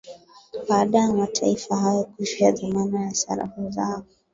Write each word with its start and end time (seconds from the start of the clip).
baada 0.69 0.99
ya 0.99 1.11
mataifa 1.13 1.75
hayo 1.75 2.03
kushusha 2.03 2.51
dhamana 2.51 3.01
ya 3.05 3.13
sarafu 3.13 3.69
zao 3.69 4.03